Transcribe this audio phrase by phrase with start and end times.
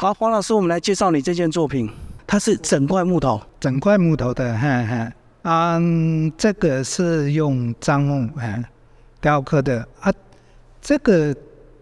[0.00, 1.90] 好，黄老师，我们来介绍你这件作品，
[2.24, 5.12] 它是整块木头，整块木头的，哈哈。
[5.42, 8.62] 嗯，这个是用樟木哎
[9.20, 10.12] 雕刻的啊。
[10.80, 11.34] 这个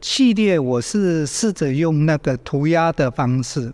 [0.00, 3.72] 系列我是试着用那个涂鸦的方式，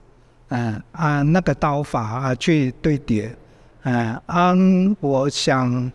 [0.48, 3.34] 嗯啊那个刀法啊去堆叠，
[3.84, 4.54] 嗯啊，
[5.00, 5.90] 我想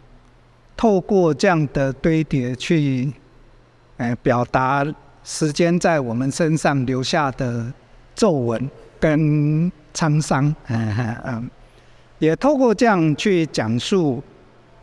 [0.76, 3.14] 透过这样的堆叠去，
[3.98, 4.84] 哎表达
[5.24, 7.72] 时间在我们身上留下的
[8.22, 8.70] 皱纹
[9.00, 11.50] 跟沧桑，嗯嗯。
[12.20, 14.22] 也透过这样去讲述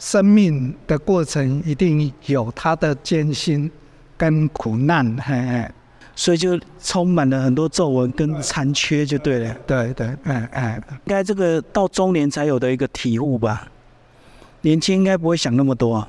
[0.00, 3.70] 生命的过程，一定有它的艰辛
[4.16, 5.70] 跟苦难，嘿嘿，
[6.16, 9.56] 所以就充满了很多皱纹跟残缺，就对了。
[9.64, 13.70] 对对，嗯嗯，应该这个到中年才有的一个体悟吧？
[14.62, 16.04] 年轻应该不会想那么多，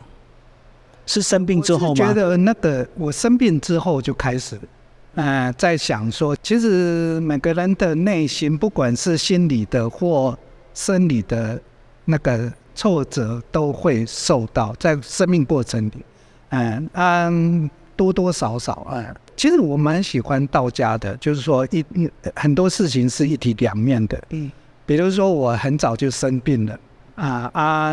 [1.06, 1.94] 是生病之后吗？
[1.94, 4.60] 觉得那个我生病之后就开始，
[5.22, 10.38] 嗯，在想说，其实每个人的内心，不管是心理的或
[10.74, 11.62] 生理的
[12.06, 16.06] 那个挫折都会受到，在生命过程里，
[16.52, 19.14] 嗯嗯，多多少少啊。
[19.36, 21.84] 其实我蛮喜欢道家的，就是说一
[22.34, 24.18] 很多事情是一体两面的。
[24.30, 24.50] 嗯，
[24.86, 26.80] 比如说我很早就生病了
[27.16, 27.92] 啊啊，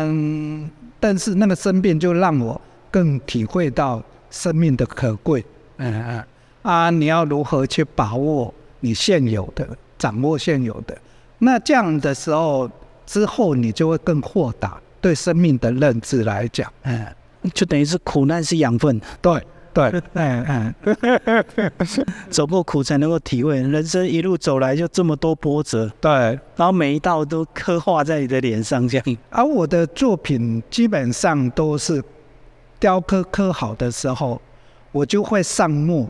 [0.97, 5.43] 但是那个生病就让我更体会到生命的可贵。
[5.75, 6.23] 嗯嗯
[6.67, 9.65] 啊，你要如何去把握你现有的，
[9.97, 10.97] 掌握现有的。
[11.39, 12.69] 那这样的时候
[13.05, 17.07] 之后，你就会更豁达，对生命的认知来讲，嗯，
[17.53, 19.41] 就等于是苦难是养分，对
[19.73, 20.73] 对，嗯嗯，
[22.29, 26.11] 走过苦才能够体会人生一路走来就这么多波折，对，
[26.57, 29.17] 然后每一道都刻画在你的脸上这样。
[29.29, 32.03] 而我的作品基本上都是
[32.77, 34.41] 雕刻刻好的时候，
[34.91, 36.05] 我就会上墨。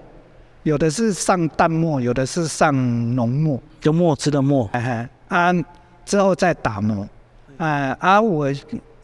[0.64, 2.74] 有的是上淡墨，有的是上
[3.16, 4.70] 浓墨，就墨汁的墨，
[5.30, 5.54] 啊，
[6.06, 7.08] 之后再打磨，
[7.58, 8.48] 啊，啊，我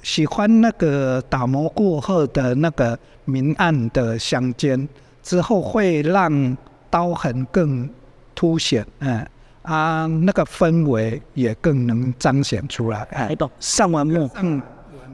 [0.02, 4.88] 喜欢那个打磨过后的那个明暗的相间，
[5.22, 6.58] 之后会让
[6.90, 7.90] 刀痕更
[8.36, 9.26] 凸显，嗯，
[9.62, 14.62] 啊，那个氛围也更能彰显出来，哎，懂，上完墨，嗯，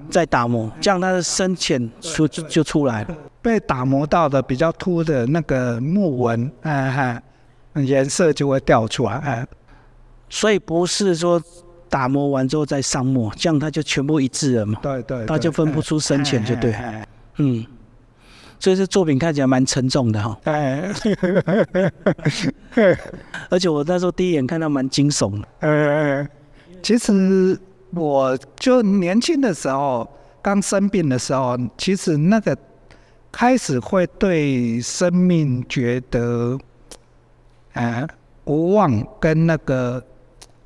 [0.09, 3.15] 再打磨，这样它的深浅出就出来了。
[3.41, 6.51] 被打磨到的比较凸的那个木纹，
[7.75, 9.47] 颜色就会掉出来，哎，
[10.27, 11.41] 所以不是说
[11.87, 14.77] 打磨完之后再上墨，这样它就全部一致了嘛？
[14.81, 16.75] 对对，它就分不出深浅，就对，
[17.37, 17.65] 嗯，
[18.59, 20.91] 所以这作品看起来蛮沉重的哈，哎，
[23.49, 26.27] 而且我那时候第一眼看到蛮惊悚的，呃，
[26.83, 27.57] 其实
[27.91, 30.05] 我就年轻的时候
[30.41, 32.57] 刚生病的时候，其实那个。
[33.31, 36.57] 开始会对生命觉得，
[37.73, 38.07] 啊，
[38.45, 40.03] 无望跟那个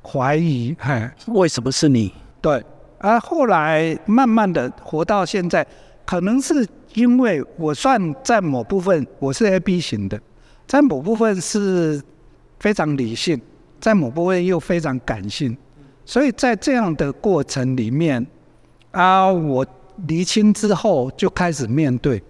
[0.02, 2.12] 怀疑，哈，为什么是你？
[2.40, 2.64] 对，
[2.98, 5.66] 而后来慢慢的活到现在，
[6.06, 10.20] 可能是因为我算在某部分我是 A B 型的，
[10.66, 12.02] 在某部分是
[12.58, 13.40] 非常理性，
[13.78, 15.56] 在某部分又非常感性，
[16.04, 18.26] 所以在这样的过程里面，
[18.90, 19.64] 啊，我
[20.08, 22.22] 厘清之后就开始面对。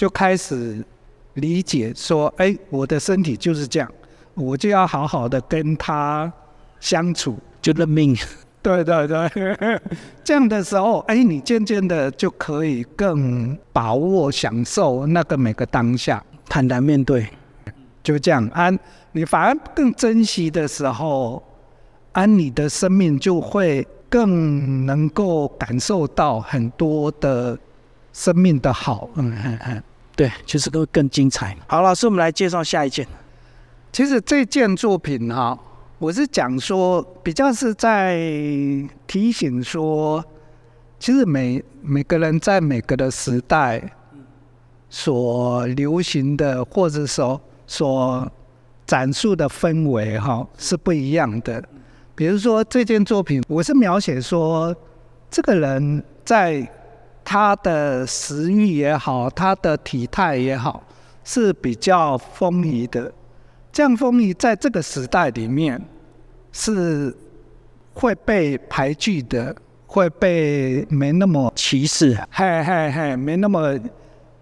[0.00, 0.82] 就开始
[1.34, 3.92] 理解说，哎，我的身体就是这样，
[4.32, 6.32] 我就要好好的跟他
[6.80, 8.16] 相处，就认命。
[8.62, 9.78] 对对对，
[10.24, 17.26] 这样的时候，哎，你渐渐的就可以更把握、享受那个每个当下，坦然面对。
[18.02, 18.78] 就这样，安，
[19.12, 21.42] 你反而更珍惜的时候，
[22.12, 27.58] 安，你的生命就会更能够感受到很多的
[28.14, 29.06] 生命的好。
[29.16, 29.82] 嗯嗯嗯。
[30.20, 31.56] 对，就是会更精彩。
[31.66, 33.08] 好，老师，我们来介绍下一件。
[33.90, 35.58] 其实这件作品哈，
[35.98, 38.18] 我是讲说，比较是在
[39.06, 40.22] 提醒说，
[40.98, 43.82] 其实每每个人在每个的时代
[44.90, 48.30] 所流行的，或者说所
[48.86, 51.64] 展述的氛围哈，是不一样的。
[52.14, 54.76] 比如说这件作品，我是描写说，
[55.30, 56.70] 这个人在。
[57.24, 60.82] 他的食欲也好，他的体态也好，
[61.22, 63.12] 是比较丰腴的。
[63.72, 65.80] 这样丰腴在这个时代里面
[66.50, 67.14] 是
[67.94, 69.54] 会被排拒的，
[69.86, 73.78] 会被没那么歧视，嘿嘿嘿，没那么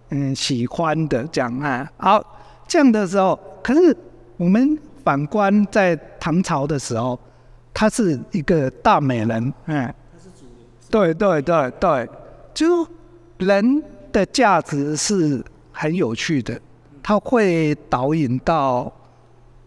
[0.08, 1.86] 嗯喜欢的这样啊。
[1.98, 2.24] 好，
[2.66, 3.94] 这样的时候，可是
[4.38, 7.18] 我们反观在唐朝的时候，
[7.74, 9.94] 她是一个大美人，嗯，
[10.90, 12.08] 对对对对。
[12.58, 12.84] 就
[13.38, 15.40] 人的价值是
[15.70, 16.60] 很有趣的，
[17.00, 18.92] 它会导引到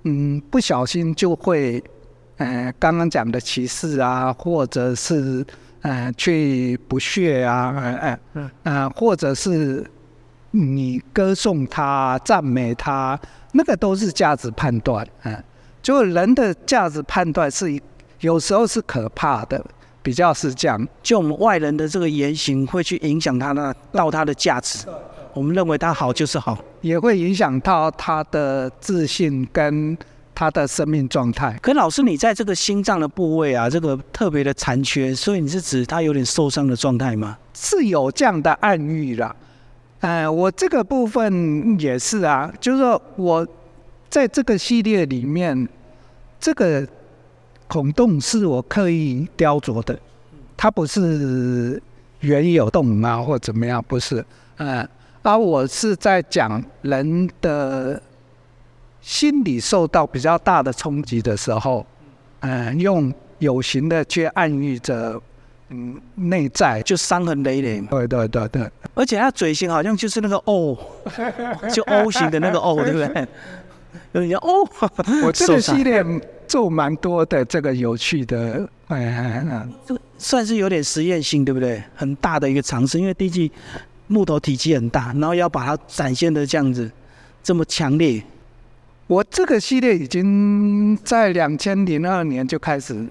[0.04, 1.82] 嗯，不小心就会，
[2.36, 5.46] 呃，刚刚讲的歧视啊，或者是
[5.84, 9.90] 呃去不屑啊，呃嗯，呃，或者是
[10.52, 13.18] 你歌颂他、赞美他，
[13.54, 15.42] 那个都是价值判断，嗯、
[15.82, 17.82] 就人的价值判断是一
[18.20, 19.66] 有时候是可怕的，
[20.02, 20.88] 比较是这样。
[21.02, 24.88] 就我们外人的这个言行会去影响他的到他的价值。
[25.34, 29.98] 我们认为他好就是好，也会影响到他的自信跟
[30.36, 31.58] 他的生命状态。
[31.62, 37.38] 可老师，你在这个心脏的部位啊，这个特别的残缺，所以你是指他有点受伤的状态吗？
[37.54, 39.34] 是有这样的暗喻啦。
[40.02, 43.48] 哎、我这个部分也是啊，就是说我
[44.10, 45.70] 在这个系列里面，
[46.40, 46.86] 这个
[47.72, 49.98] 孔洞是我刻意雕琢的，
[50.58, 51.82] 它不是
[52.20, 54.26] 原有洞啊或怎么样，不是，
[54.58, 54.86] 嗯。
[55.24, 58.02] 而我是在讲人的
[59.00, 61.86] 心理受到比较大的冲击的时候，
[62.42, 65.22] 嗯，用有形的去暗喻着，
[65.70, 66.82] 嗯，内在。
[66.82, 67.88] 就伤痕累累嘛。
[67.92, 70.78] 对对对对，而且他嘴型好像就是那个 O，
[71.72, 73.28] 就 O 型的那个 O，对不对？
[74.12, 74.68] 有点像 O。
[75.24, 76.04] 我这个系列
[76.52, 81.82] 做蛮多的这个有趣的，哎哎哎，这算是有点实验性，对不对？
[81.96, 83.50] 很大的一个尝试，因为第一季
[84.08, 86.92] 木头体积很大，然后要把它展现的这样子
[87.42, 88.22] 这么强烈。
[89.08, 93.02] 我这个系列已经在两千零二年就开始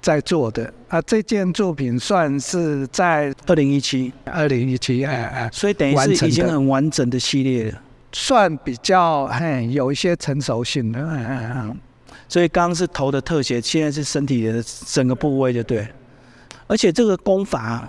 [0.00, 7.82] 在做的啊，这件作品算是在二零一七，二零一七，哎哎，所以等于是已经很完整的系列了。
[8.12, 11.76] 算比较哎有一些成熟性的，哎哎哎。
[12.28, 15.86] 所以刚刚是头的特写，现在是身体的整个部位，就对。
[16.66, 17.88] 而且这个功法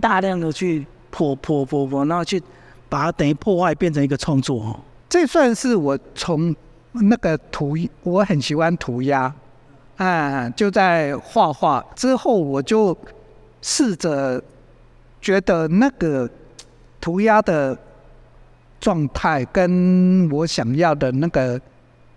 [0.00, 2.40] 大量的去破破破破，然后去
[2.88, 4.80] 把它等于破坏变成一个创作哦。
[5.08, 6.54] 这算是我从
[6.92, 9.32] 那个涂，我很喜欢涂鸦，
[9.96, 12.96] 啊，就在画画之后，我就
[13.62, 14.42] 试着
[15.20, 16.28] 觉得那个
[17.00, 17.76] 涂鸦的
[18.80, 21.60] 状态跟我想要的那个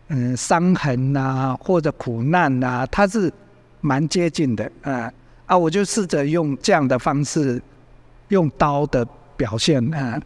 [0.10, 3.32] 嗯伤痕啊或者苦难啊，它是
[3.82, 5.12] 蛮接近的，啊
[5.46, 7.62] 啊，我就试着用这样的方式，
[8.30, 9.06] 用刀的
[9.36, 10.20] 表现，啊。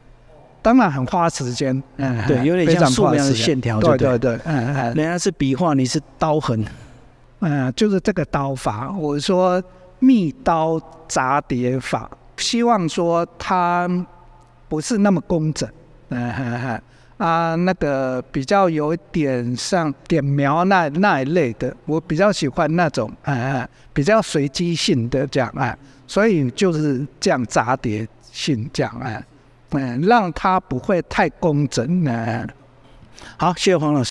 [0.64, 6.64] 当然很花时间，嗯，对有点像素描线条对对对对，嗯嗯人家是笔画，你是刀痕。
[7.40, 9.60] 嗯，就是这个刀法，我说
[9.98, 12.08] 密刀砸叠法，
[12.38, 13.90] 希望说它
[14.70, 15.68] 不是那么工整，
[16.10, 16.82] 嗯哼哼
[17.22, 25.78] 啊，那个比较有点像点描那那一类的，我比较喜欢那种，啊啊，比较随机性的这样啊，
[26.08, 29.22] 所以就是这样杂叠性这样啊，
[29.70, 32.44] 嗯，让它不会太工整，啊。
[33.38, 34.10] 好，谢谢黄老师。